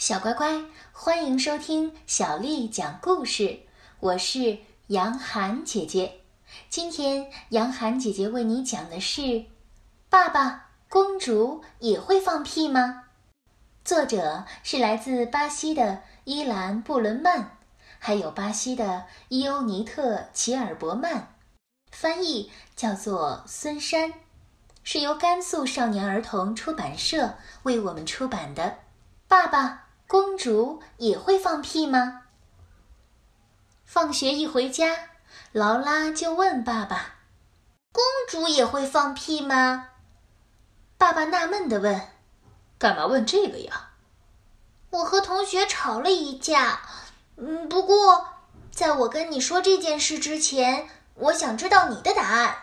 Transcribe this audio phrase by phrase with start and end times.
[0.00, 3.60] 小乖乖，欢迎收听小丽讲故事。
[3.98, 6.22] 我是杨涵姐姐。
[6.70, 9.20] 今天杨涵姐姐为你讲的是
[10.08, 13.02] 《爸爸公主也会放屁吗》。
[13.84, 17.58] 作者是来自巴西的伊兰·布伦曼，
[17.98, 21.34] 还有巴西的伊欧尼特·齐尔伯曼，
[21.90, 24.14] 翻译叫做孙珊，
[24.82, 28.78] 是由甘肃少年儿童出版社为我们出版的。
[29.28, 29.88] 爸爸。
[30.10, 32.22] 公主也会放屁吗？
[33.84, 35.10] 放学一回家，
[35.52, 37.14] 劳拉就问爸爸
[37.94, 39.90] ：“公主也会放屁吗？”
[40.98, 42.08] 爸爸纳闷地问
[42.76, 43.90] ：“干嘛问这个呀？”
[44.90, 46.80] 我和同学吵了一架，
[47.36, 48.30] 嗯，不过
[48.72, 52.56] 在我跟你说这件事之前，我想知道你的答案。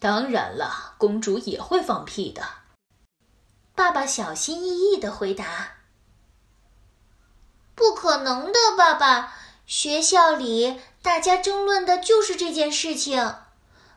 [0.00, 2.42] 当然了，公主也会放屁的。
[3.76, 5.77] 爸爸小心翼翼地回答。
[7.78, 9.32] 不可能的，爸爸。
[9.64, 13.36] 学校里大家争论的就是这件事情。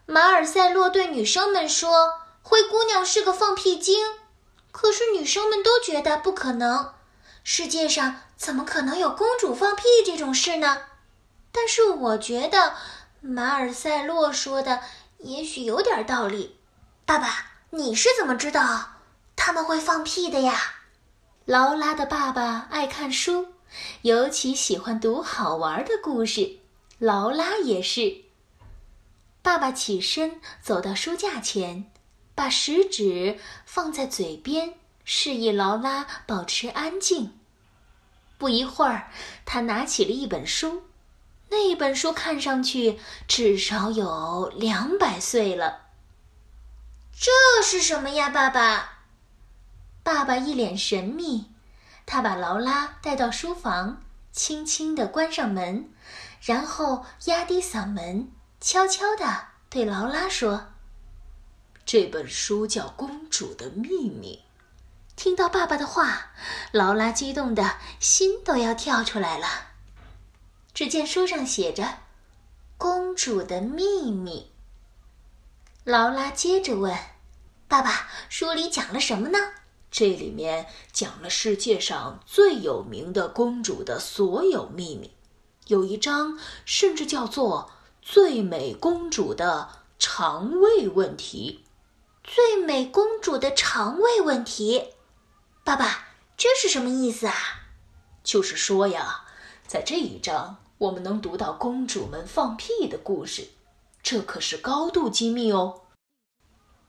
[0.06, 3.98] 马尔塞洛对女生们说：“灰姑娘是个放屁精。”
[4.72, 6.94] 可是女生们都觉得不可能。
[7.44, 10.84] 世界上怎么可能有公主放屁这种事呢？
[11.52, 12.76] 但是我觉得
[13.20, 14.82] 马尔塞洛说的
[15.18, 16.58] 也许有点道理。
[17.06, 18.92] 爸爸，你是怎么知道
[19.36, 20.60] 他们会放屁的呀？
[21.46, 23.48] 劳拉的爸爸爱看书。
[24.02, 26.58] 尤其喜欢读好玩的故事，
[27.00, 28.24] 劳拉也是。
[29.42, 31.92] 爸爸起身走到书架前，
[32.36, 37.38] 把食指放在嘴边，示意劳拉保持安静。
[38.38, 39.12] 不一会儿，
[39.46, 40.84] 他拿起了一本书，
[41.50, 45.90] 那本书看上去至少有两百岁了。
[47.14, 47.32] 这
[47.64, 49.04] 是什么呀，爸爸？
[50.02, 51.51] 爸爸一脸神秘。
[52.14, 54.02] 他把劳拉带到书房，
[54.34, 55.90] 轻轻地关上门，
[56.42, 60.74] 然后压低嗓门，悄悄地对劳拉说
[61.86, 64.44] ：“这本书叫《公主的秘密》。”
[65.16, 66.34] 听到爸爸的话，
[66.74, 69.48] 劳拉激动的心都要跳出来了。
[70.74, 72.00] 只见书上写着
[72.78, 74.52] ：“公主的秘密。”
[75.86, 76.94] 劳拉接着问
[77.70, 79.40] ：“爸爸，书里讲了什么呢？”
[79.92, 85.12] 这里面讲了世界上最有名的公主的所有秘密，
[85.68, 87.70] 有一章甚至叫做
[88.02, 89.68] “最美公主的
[90.00, 91.66] 肠胃问题”。
[92.24, 94.94] 最美公主的肠胃问题，
[95.66, 97.34] 爸爸，这是什么意思啊？
[98.24, 99.26] 就是说呀，
[99.68, 103.50] 在这一章我们能读到公主们放屁的故事，
[104.02, 105.82] 这可是高度机密哦。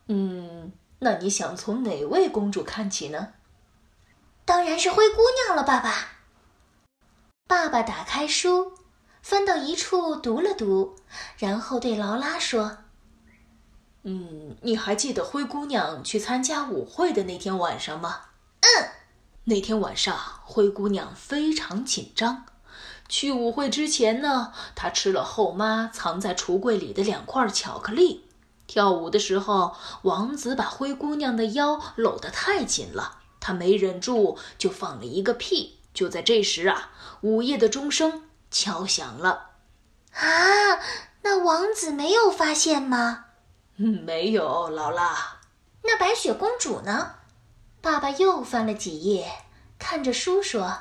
[0.06, 0.72] 嗯。
[1.04, 3.34] 那你想从哪位公主看起呢？
[4.44, 6.18] 当然是灰姑娘了，爸爸。
[7.48, 8.72] 爸爸打开书，
[9.20, 10.94] 翻到一处读了读，
[11.38, 12.78] 然后对劳拉说
[14.04, 18.20] ：“嗯，你还记得灰姑娘去参加舞会的那天晚上吗
[18.62, 18.88] ？”“嗯。”
[19.46, 22.46] 那天晚上，灰姑娘非常紧张。
[23.08, 28.28] 去舞会之前呢，她吃了后妈藏在橱柜里的两块巧克力。
[28.72, 35.78] 跳舞的时候，王子把灰姑娘的腰搂得太紧了，他没忍住就放了一个屁。
[35.92, 36.90] 就在这时啊，
[37.20, 39.50] 午夜的钟声敲响了。
[40.14, 40.24] 啊，
[41.20, 43.26] 那王子没有发现吗？
[43.76, 45.40] 嗯，没有，劳拉。
[45.82, 47.16] 那白雪公主呢？
[47.82, 49.30] 爸爸又翻了几页，
[49.78, 50.78] 看着书说：“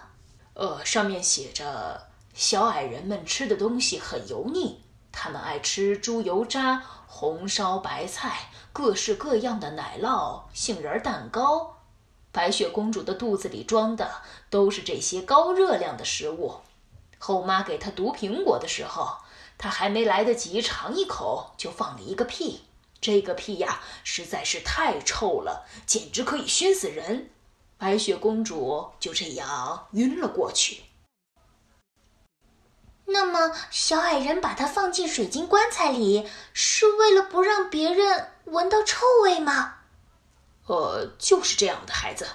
[0.56, 4.82] 呃，上面写着，小矮人们吃的东西很油腻。”
[5.12, 11.78] 他们爱吃猪油渣、红烧白菜、各式各样的奶酪、杏仁蛋糕。
[12.32, 16.62] 白雪公主的肚子里装的都是这些高热量的食物。
[17.20, 19.18] 后妈给她毒苹果的时候，
[19.58, 22.62] 她还没来得及尝一口，就放了一个屁。
[23.02, 27.32] 这个屁呀，实在是太臭了，简直可以熏死人。
[27.78, 30.84] 白雪公主就这样晕了过去。
[33.12, 39.76] 那么，小矮人把它放进水晶棺材里，是为了不让别人闻到臭味吗？
[40.68, 42.28] 呃，就是这样的，孩子。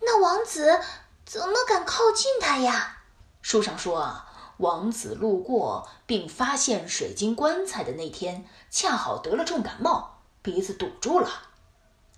[0.00, 0.80] 那王子
[1.24, 2.98] 怎么敢靠近它呀？
[3.40, 11.28] 书上说啊，王子路过并发现水晶棺材的那天，恰好得了重感冒，鼻子堵住了。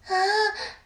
[0.06, 0.14] 啊，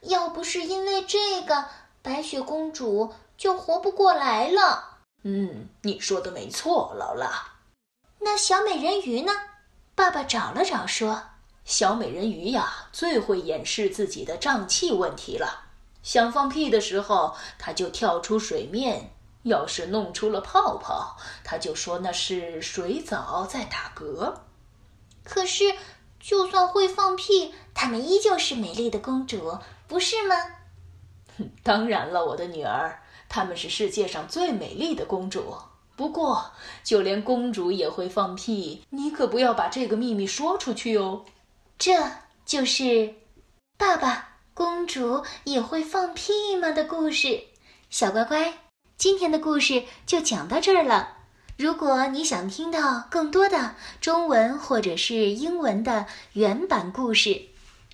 [0.02, 1.64] 要不是因为这个，
[2.02, 4.97] 白雪公主就活不过来了。
[5.22, 7.30] 嗯，你说的没错，劳拉。
[8.20, 9.32] 那小美人鱼呢？
[9.94, 11.22] 爸爸找了找，说
[11.64, 15.64] ：“小美人鱼呀，最会掩饰自己的胀气问题了。
[16.02, 19.10] 想放屁的时候，它就跳出水面；
[19.42, 24.34] 要是弄出了泡泡，它就说那是水藻在打嗝。
[25.24, 25.74] 可是，
[26.20, 30.36] 就算会放屁，它们依旧是美丽的公主，不是吗？
[31.62, 35.54] 当然了，我的女儿，她们是世界上最美丽的公主。
[35.96, 36.52] 不过，
[36.84, 41.24] 就连公主也会放屁，你可不要把这个秘密说出去哦。
[41.76, 41.96] 这
[42.46, 43.14] 就是
[43.76, 47.44] 爸爸公主也会放屁吗的故事。
[47.90, 48.54] 小乖乖，
[48.96, 51.16] 今天的故事就讲到这儿了。
[51.56, 57.42] 如果你想听到更多的中文或者是英文的原版故事，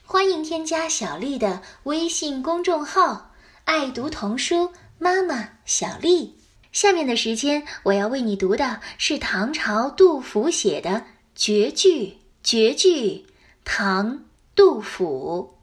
[0.05, 3.31] 欢迎添加小丽的微信公众号
[3.65, 6.39] “爱读童书妈妈小丽”。
[6.73, 11.05] 下面的时间，我要为你读的是唐朝杜甫写的
[11.35, 12.19] 绝句。
[12.43, 13.27] 绝句，
[13.65, 14.19] 唐·
[14.55, 15.57] 杜甫。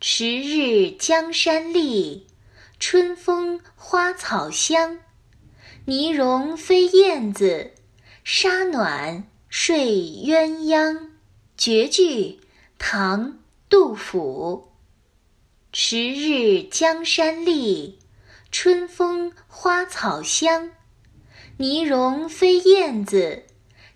[0.00, 2.26] 迟日江山丽，
[2.80, 4.98] 春风花草香。
[5.84, 7.72] 泥融飞燕子，
[8.24, 11.10] 沙暖睡鸳鸯。
[11.56, 12.40] 绝句，
[12.78, 13.32] 唐·
[13.68, 14.72] 杜甫。
[15.72, 17.98] 迟日江山丽。
[18.58, 20.70] 春风花草香，
[21.58, 23.44] 泥融飞燕子，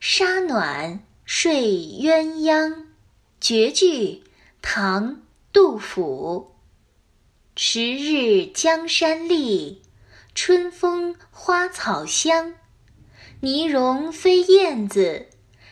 [0.00, 1.62] 沙暖睡
[2.02, 2.84] 鸳鸯。
[3.40, 4.22] 绝句，
[4.60, 5.14] 唐·
[5.50, 6.54] 杜甫。
[7.56, 9.80] 迟日江山丽，
[10.34, 12.54] 春风花草香，
[13.40, 15.28] 泥融飞燕子，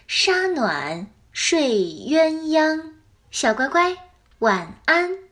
[0.06, 1.74] 沙暖睡
[2.08, 2.92] 鸳鸯。
[3.30, 3.98] 小乖乖，
[4.38, 5.27] 晚安。